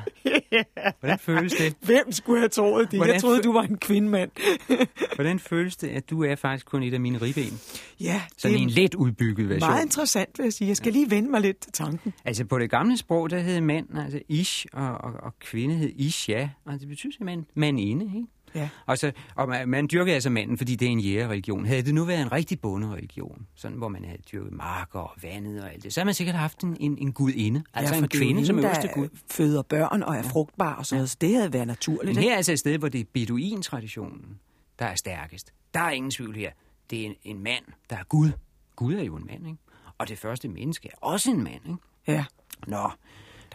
[1.00, 1.74] Hvordan føles det?
[1.82, 2.98] Hvem skulle have troet det?
[2.98, 4.30] Hvordan Jeg troede, du var en kvindemand.
[5.14, 7.60] Hvordan føles det, at du er faktisk kun et af mine ribben?
[8.00, 9.70] ja, Sådan det en let udbygget version.
[9.70, 10.68] meget interessant, vil jeg sige.
[10.68, 12.12] Jeg skal lige vende mig lidt til tanken.
[12.24, 15.92] Altså på det gamle sprog, der hed mand altså ish, og, og, og kvinde hed
[15.96, 18.26] isha, og det betyder simpelthen mandinde, ikke?
[18.54, 18.68] Ja.
[18.86, 21.66] Og, så, og man, man dyrker altså manden, fordi det er en jægerreligion.
[21.66, 25.62] Havde det nu været en rigtig bondereligion, sådan hvor man havde dyrket marker og vandet
[25.62, 28.08] og alt det, så havde man sikkert haft en, en, en gudinde, altså ja, en
[28.08, 29.08] kvinde som øverste gud.
[29.30, 32.14] føder børn og er frugtbar og sådan noget, så det havde været naturligt.
[32.14, 34.38] Men her er altså et sted, hvor det er beduin-traditionen,
[34.78, 35.52] der er stærkest.
[35.74, 36.50] Der er ingen tvivl her.
[36.90, 38.30] Det er en, en mand, der er Gud.
[38.76, 39.58] Gud er jo en mand, ikke?
[39.98, 41.78] Og det første menneske er også en mand, ikke?
[42.06, 42.24] Ja.
[42.66, 42.90] Nå,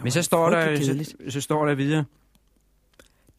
[0.03, 2.05] men så står, der, så, så står der videre,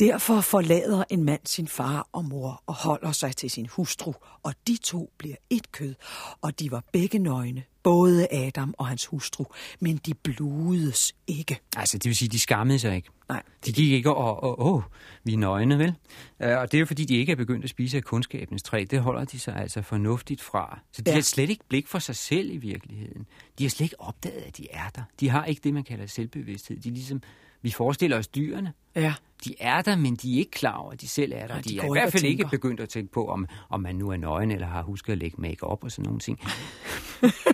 [0.03, 4.55] Derfor forlader en mand sin far og mor og holder sig til sin hustru, og
[4.69, 5.95] de to bliver et kød,
[6.41, 9.45] og de var begge nøgne, både Adam og hans hustru,
[9.81, 11.59] men de bludes ikke.
[11.77, 13.09] altså det vil sige, de skammede sig ikke.
[13.29, 14.83] Nej, De gik ikke og, åh,
[15.25, 15.95] vi er nøgne, vel?
[16.43, 18.85] Øh, Og det er jo fordi, de ikke er begyndt at spise af kundskabens træ.
[18.91, 20.81] Det holder de sig altså fornuftigt fra.
[20.93, 21.15] Så de Ja.
[21.15, 23.27] har slet ikke blik for sig selv i virkeligheden.
[23.59, 25.03] De har slet ikke opdaget, at de er der.
[25.21, 26.81] De har ikke det, man kalder selvbevidsthed.
[26.81, 27.23] De er ligesom,
[27.63, 28.73] vi forestiller os dyrene.
[28.97, 29.15] Ja.
[29.45, 31.47] De er der, men de er ikke klar over, at de selv er der.
[31.47, 33.97] Nej, de, de er i hvert fald ikke begyndt at tænke på, om, om man
[33.97, 36.41] nu er nøgen, eller har husket at lægge make op og sådan nogle ting.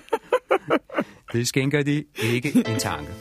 [1.32, 3.12] det skænker de ikke en tanke.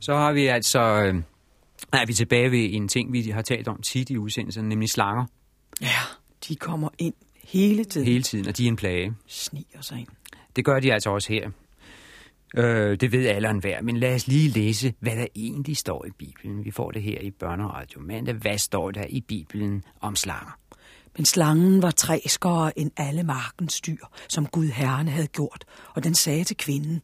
[0.00, 0.80] Så har vi altså...
[0.80, 1.14] Øh,
[1.92, 5.24] er vi tilbage ved en ting, vi har talt om tit i udsendelsen, nemlig slanger
[5.80, 5.98] Ja,
[6.48, 8.06] de kommer ind hele tiden.
[8.06, 9.14] hele tiden, og de er en plage.
[9.26, 10.08] Sniger sig ind.
[10.56, 11.50] Det gør de altså også her.
[12.56, 16.10] Øh, det ved alle enhver, men lad os lige læse, hvad der egentlig står i
[16.18, 16.64] Bibelen.
[16.64, 18.34] Vi får det her i Børneradio mandag.
[18.34, 20.58] Hvad står der i Bibelen om slanger?
[21.16, 26.14] Men slangen var træskere end alle markens dyr, som Gud Herren havde gjort, og den
[26.14, 27.02] sagde til kvinden,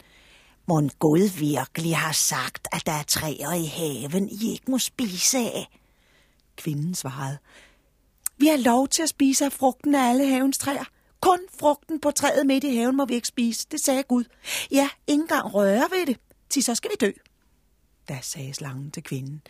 [0.69, 5.39] Mon Gud virkelig har sagt, at der er træer i haven, I ikke må spise
[5.39, 5.81] af?
[6.57, 7.39] Kvinden svarede,
[8.39, 10.85] vi har lov til at spise af frugten af alle havens træer.
[11.21, 14.25] Kun frugten på træet midt i haven må vi ikke spise, det sagde Gud.
[14.71, 16.17] Ja, ikke engang røre ved det,
[16.49, 17.13] til så skal vi dø.
[18.09, 19.43] Da sagde slangen til kvinden,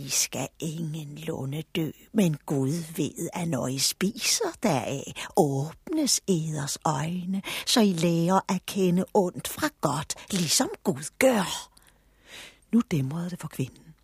[0.00, 6.78] i skal ingen lunde dø, men Gud ved, at når I spiser deraf, åbnes eders
[6.84, 11.70] øjne, så I lærer at kende ondt fra godt, ligesom Gud gør.
[12.72, 13.94] Nu dæmrede det for kvinden,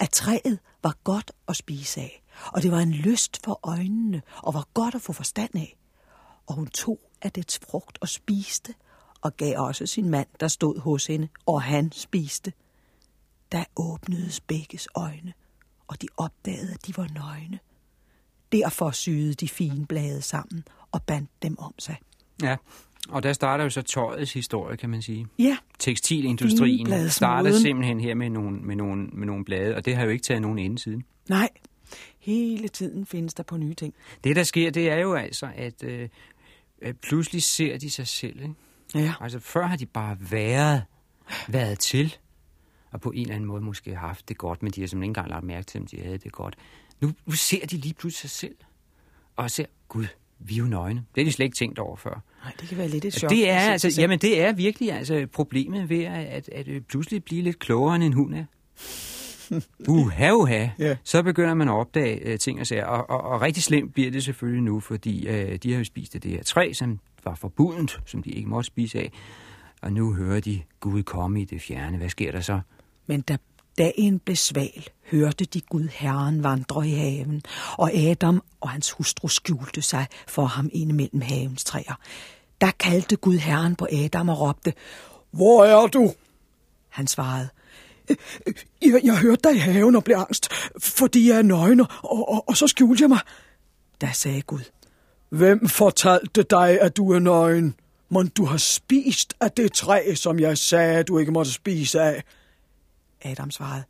[0.00, 4.54] at træet var godt at spise af, og det var en lyst for øjnene, og
[4.54, 5.76] var godt at få forstand af.
[6.46, 8.74] Og hun tog af dets frugt og spiste,
[9.20, 12.52] og gav også sin mand, der stod hos hende, og han spiste.
[13.52, 15.32] Da åbnedes begges øjne,
[15.88, 17.58] og de opdagede, at de var nøgne.
[18.52, 21.96] Derfor syede de fine blade sammen og bandt dem om sig.
[22.42, 22.56] Ja,
[23.08, 25.26] og der starter jo så tøjets historie, kan man sige.
[25.38, 30.04] Ja, Tekstilindustrien starter simpelthen her med nogle, med, nogle, med nogle blade, og det har
[30.04, 31.04] jo ikke taget nogen ende siden.
[31.28, 31.48] nej.
[32.18, 33.94] Hele tiden findes der på nye ting.
[34.24, 36.08] Det, der sker, det er jo altså, at øh,
[37.02, 38.40] pludselig ser de sig selv.
[38.40, 38.54] Ikke?
[38.94, 40.82] Ja, Altså, før har de bare været,
[41.48, 42.16] været til,
[42.96, 45.18] og på en eller anden måde måske haft det godt, men de har simpelthen ikke
[45.18, 46.56] engang lagt mærke til, om de havde det godt.
[47.00, 48.54] Nu, nu ser de lige pludselig sig selv,
[49.36, 50.06] og ser, gud,
[50.38, 51.04] vi er jo nøgne.
[51.14, 52.22] Det har de slet ikke tænkt over før.
[52.44, 53.30] nej, det kan være lidt et chok.
[53.30, 57.24] Det er altså, jamen det er virkelig altså problemet ved at, at, at øh, pludselig
[57.24, 58.44] blive lidt klogere end en hund er.
[59.88, 60.68] Uha, uha.
[60.78, 60.96] Ja.
[61.04, 62.84] Så begynder man at opdage uh, ting og sager.
[62.84, 66.12] Og, og, og rigtig slemt bliver det selvfølgelig nu, fordi uh, de har jo spist
[66.12, 69.12] det her træ, som var forbudent, som de ikke måtte spise af.
[69.82, 71.96] Og nu hører de Gud komme i det fjerne.
[71.96, 72.60] Hvad sker der så?
[73.06, 73.36] Men da
[73.78, 77.42] dagen blev sval, hørte de Gud Herren vandre i haven,
[77.78, 81.94] og Adam og hans hustru skjulte sig for ham inde mellem havens træer.
[82.60, 84.72] Der kaldte Gud Herren på Adam og råbte,
[85.30, 86.12] Hvor er du?
[86.88, 87.48] Han svarede,
[88.82, 90.48] jeg, jeg hørte dig i haven og blev angst,
[90.78, 93.20] fordi jeg er nøgen, og, og, og så skjulte jeg mig.
[94.00, 94.60] Da sagde Gud,
[95.28, 97.74] Hvem fortalte dig, at du er nøgen?
[98.08, 102.22] Må du har spist af det træ, som jeg sagde, du ikke måtte spise af?
[103.30, 103.82] Adam svarede,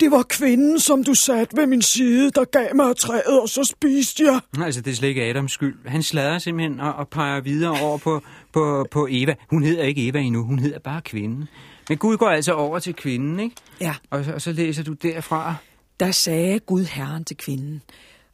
[0.00, 3.64] det var kvinden, som du satte ved min side, der gav mig træet, og så
[3.64, 4.40] spiste jeg.
[4.64, 5.74] Altså, det er slet ikke Adams skyld.
[5.88, 8.22] Han slader simpelthen og, og peger videre over på,
[8.52, 9.34] på, på Eva.
[9.50, 11.48] Hun hedder ikke Eva endnu, hun hedder bare kvinden.
[11.88, 13.56] Men Gud går altså over til kvinden, ikke?
[13.80, 15.54] Ja, Og, så- og så læser du derfra.
[16.00, 17.82] der sagde Gud Herren til kvinden,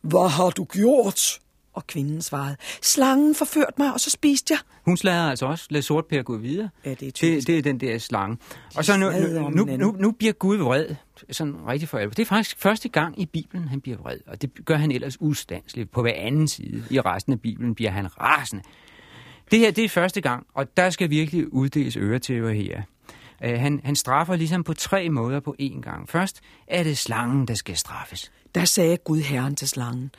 [0.01, 1.39] hvad har du gjort?
[1.73, 4.59] Og kvinden svarede, slangen forførte mig, og så spiste jeg.
[4.85, 5.67] Hun slader altså også.
[5.71, 6.69] Lad sortper gå videre.
[6.85, 7.47] Ja, det er det, typisk.
[7.47, 8.39] det er den der slange.
[8.77, 10.87] Og så nu, nu, nu, nu, nu bliver Gud vred.
[11.31, 12.11] Sådan rigtig for alvor.
[12.11, 14.19] Det er faktisk første gang i Bibelen, han bliver vred.
[14.27, 15.91] Og det gør han ellers ustandsligt.
[15.91, 18.65] På hver anden side i resten af Bibelen bliver han rasende.
[19.51, 22.83] Det her, det er første gang, og der skal virkelig uddeles øretæver her.
[23.45, 26.09] Uh, han, han straffer ligesom på tre måder på én gang.
[26.09, 28.33] Først er det slangen, der skal straffes.
[28.55, 30.11] Der sagde Gud Herren til slangen,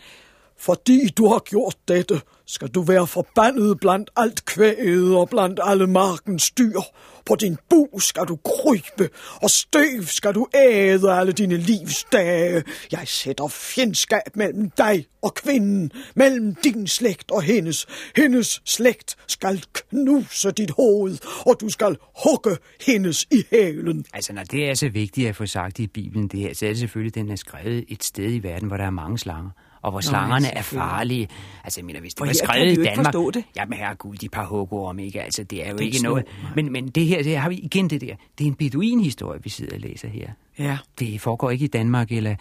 [0.65, 5.87] fordi du har gjort dette, skal du være forbandet blandt alt kvæget og blandt alle
[5.87, 6.79] markens dyr.
[7.25, 9.09] På din bu skal du krybe,
[9.41, 12.63] og støv skal du æde alle dine livsdage.
[12.91, 17.85] Jeg sætter fjendskab mellem dig og kvinden, mellem din slægt og hendes.
[18.15, 24.05] Hendes slægt skal knuse dit hoved, og du skal hugge hendes i hælen.
[24.13, 26.69] Altså, når det er så vigtigt at få sagt i Bibelen, det her, så er
[26.69, 29.49] det selvfølgelig, at den er skrevet et sted i verden, hvor der er mange slanger.
[29.83, 31.27] Og hvor slangerne er farlige.
[31.63, 33.33] Altså, jeg mener, hvis det For var her skrevet i Danmark...
[33.33, 33.43] det.
[33.55, 35.21] Jamen, herregud, de par hugorm, ikke?
[35.21, 36.25] Altså, det er jo Det er ikke noget...
[36.55, 38.15] Men, men det her, det har vi igen det der.
[38.37, 40.27] Det er en beduinhistorie, vi sidder og læser her.
[40.59, 40.77] Ja.
[40.99, 42.35] Det foregår ikke i Danmark, eller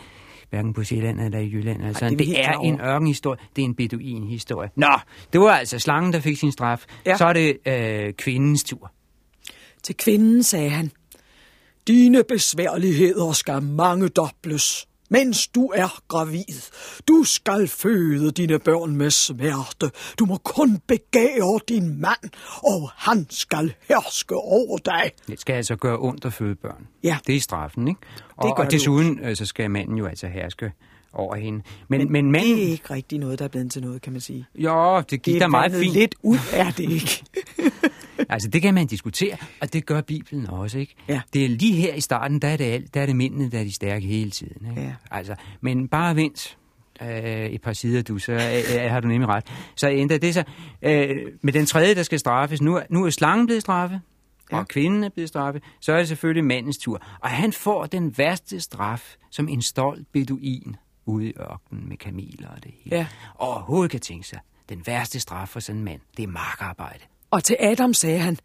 [0.51, 1.85] hverken på Sjælland eller i Jylland.
[1.85, 3.39] Altså, Ej, det er det, er en ørkenhistorie.
[3.57, 4.71] Det er en beduinhistorie.
[4.77, 4.99] Nå,
[5.33, 6.85] det var altså slangen, der fik sin straf.
[7.07, 7.17] Ja.
[7.17, 8.93] Så er det øh, kvindens tur.
[9.83, 10.91] Til kvinden sagde han,
[11.89, 16.71] Dine besværligheder skal mange dobles, mens du er gravid.
[17.09, 19.91] Du skal føde dine børn med smerte.
[20.19, 22.31] Du må kun begære din mand,
[22.65, 25.11] og han skal herske over dig.
[25.29, 26.87] Det skal altså gøre ondt at føde børn.
[27.05, 27.19] Ja.
[27.27, 28.01] Det er straffen, ikke?
[28.37, 30.73] Og, gør og det desuden øh, så skal manden jo altså herske
[31.13, 31.63] over hende.
[31.89, 32.59] Men, men, men Det manden...
[32.59, 34.47] er ikke rigtig noget, der er blevet til noget, kan man sige.
[34.55, 35.93] Jo, det gik Det da meget fint.
[35.95, 37.25] lidt ud, er det ikke?
[38.33, 40.95] Altså, det kan man diskutere, og det gør Bibelen også, ikke?
[41.09, 41.21] Ja.
[41.33, 43.59] Det er lige her i starten, der er det, alt, der er det mændene, der
[43.61, 44.81] er de stærke hele tiden, ikke?
[44.83, 44.95] Ja.
[45.11, 46.59] Altså, men bare vent
[47.03, 47.09] øh,
[47.47, 49.45] et par sider, du, så øh, har du nemlig ret.
[49.77, 50.45] Så ændrer det sig.
[50.83, 54.01] Øh, med den tredje, der skal straffes, nu, er- nu er slangen blevet straffet,
[54.53, 54.59] Ja.
[54.59, 57.03] og kvinden er blevet straffet, så er det selvfølgelig mandens tur.
[57.21, 60.77] Og han får den værste straf, som en stolt beduin
[61.07, 62.97] ude i ørkenen med kameler og det hele.
[62.97, 63.07] Ja.
[63.35, 67.05] Og overhovedet kan tænke sig, den værste straf for sådan en mand, det er markarbejde.
[67.33, 68.39] Og til Adam sagde han,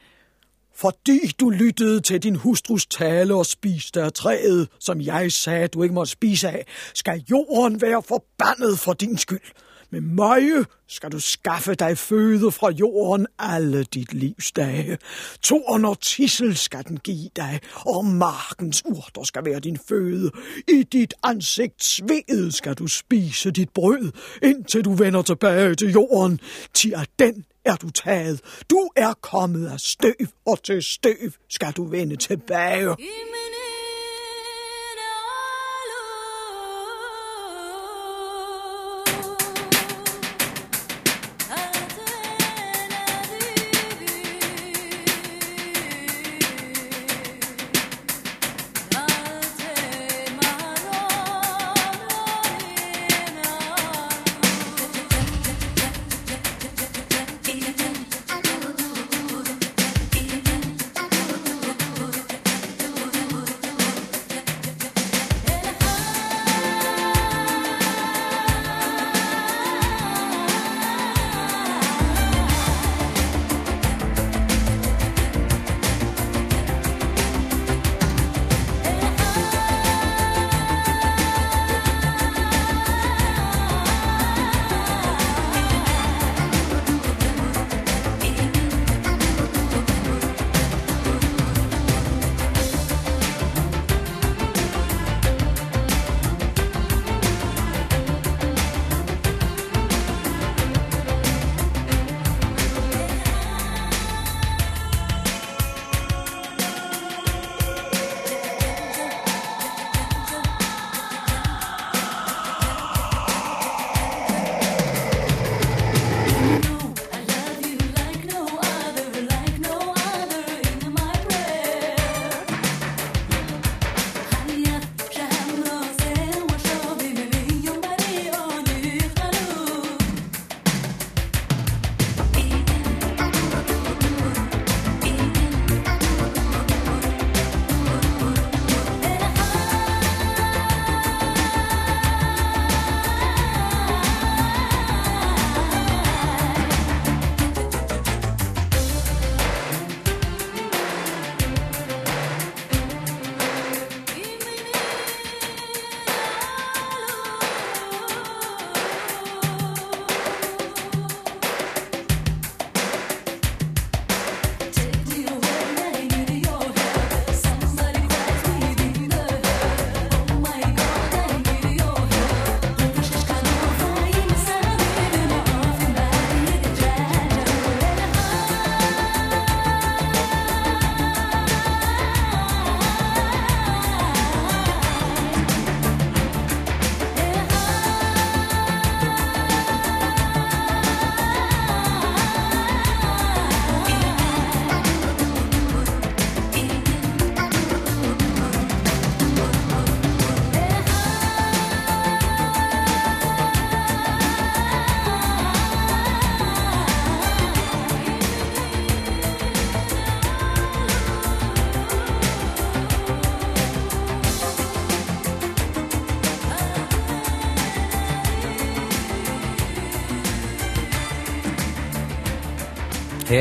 [0.76, 5.84] fordi du lyttede til din hustrus tale og spiste af træet, som jeg sagde, du
[5.84, 9.52] ikke måtte spise af, skal jorden være forbandet for din skyld.
[9.92, 14.98] Med møje skal du skaffe dig føde fra jorden alle dit livs dage.
[15.42, 20.32] Torn og tissel skal den give dig, og markens urter skal være din føde.
[20.68, 24.12] I dit ansigt sved skal du spise dit brød,
[24.44, 26.40] indtil du vender tilbage til jorden.
[26.74, 28.42] Til af den er du taget.
[28.70, 30.14] Du er kommet af støv,
[30.46, 32.90] og til støv skal du vende tilbage.
[32.90, 33.47] Amen.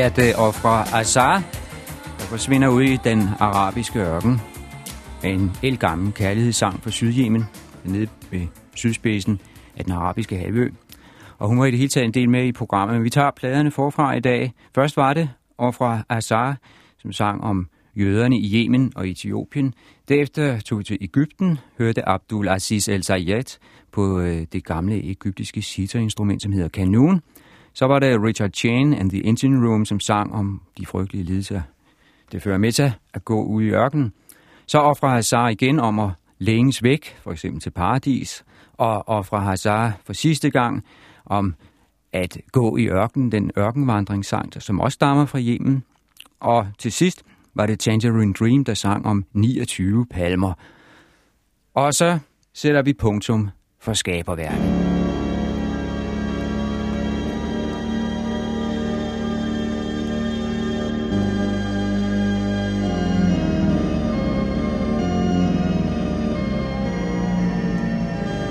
[0.07, 1.43] At øh, det ofre Azar,
[2.19, 4.41] der forsvinder ud i den arabiske ørken.
[5.23, 7.43] En elgammel kærlighedssang fra Sydjemen,
[7.85, 9.39] nede ved sydspidsen
[9.77, 10.69] af den arabiske halvø.
[11.37, 13.31] Og hun var i det hele taget en del med i programmet, men vi tager
[13.31, 14.53] pladerne forfra i dag.
[14.75, 16.57] Først var det ofra Azar,
[16.97, 19.73] som sang om jøderne i Yemen og Etiopien.
[20.09, 23.59] Derefter tog vi til Ægypten, hørte Abdul Aziz El Zayed
[23.91, 27.21] på øh, det gamle egyptiske sitarinstrument, som hedder kanun.
[27.77, 31.61] Så var det Richard Chain and the Engine Room, som sang om de frygtelige lidelser,
[32.31, 34.13] det fører med sig at gå ud i ørkenen.
[34.67, 36.09] Så offrer Hazar igen om at
[36.39, 40.83] længes væk, for eksempel til paradis, og offrer Hazar for sidste gang
[41.25, 41.55] om
[42.13, 45.83] at gå i ørkenen, den ørkenvandringssang, som også stammer fra Yemen.
[46.39, 47.23] Og til sidst
[47.55, 50.53] var det Tangerine Dream, der sang om 29 palmer.
[51.73, 52.19] Og så
[52.53, 53.49] sætter vi punktum
[53.79, 54.96] for skaberværket.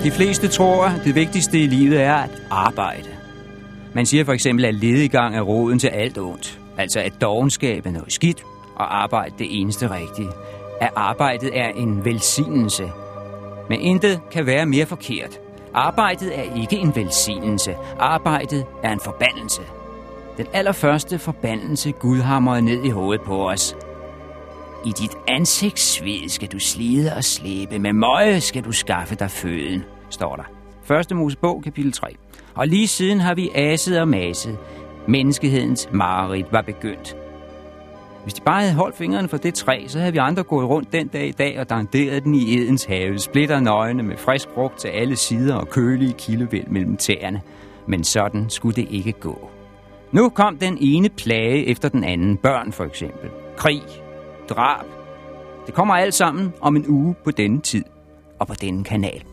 [0.07, 3.09] De fleste tror, at det vigtigste i livet er at arbejde.
[3.95, 6.61] Man siger for eksempel, at lediggang er roden til alt ondt.
[6.79, 8.43] Altså at dogenskab er noget skidt,
[8.77, 10.29] og arbejde det eneste rigtige.
[10.81, 12.91] At arbejdet er en velsignelse.
[13.69, 15.39] Men intet kan være mere forkert.
[15.75, 17.75] Arbejdet er ikke en velsignelse.
[17.99, 19.63] Arbejdet er en forbandelse.
[20.37, 23.77] Den allerførste forbandelse Gud hamrede ned i hovedet på os.
[24.85, 27.79] I dit ansigtssved skal du slide og slæbe.
[27.79, 30.45] Med møje skal du skaffe dig føden, står der.
[30.85, 32.07] Første Mosebog, kapitel 3.
[32.55, 34.59] Og lige siden har vi aset og maset.
[35.09, 37.17] Menneskehedens mareridt var begyndt.
[38.23, 40.93] Hvis de bare havde holdt fingrene fra det træ, så havde vi andre gået rundt
[40.93, 44.79] den dag i dag og danderet den i Edens have, splitter nøgne med frisk frugt
[44.79, 47.41] til alle sider og kølige kildevæld mellem tæerne.
[47.87, 49.51] Men sådan skulle det ikke gå.
[50.13, 52.37] Nu kom den ene plage efter den anden.
[52.37, 53.31] Børn for eksempel.
[53.57, 53.83] Krig.
[54.49, 54.87] Drab.
[55.67, 57.85] Det kommer alt sammen om en uge på denne tid
[58.39, 59.25] og på denne kanal.